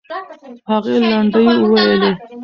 [0.69, 2.11] هغې لنډۍ وویلې.